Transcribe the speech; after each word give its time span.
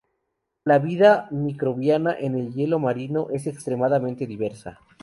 La 0.63 0.79
vida 0.79 1.27
microbiana 1.29 2.15
en 2.19 2.33
el 2.33 2.55
hielo 2.55 2.79
marino 2.79 3.27
es 3.31 3.45
extremadamente 3.45 4.25
diversa. 4.25 4.79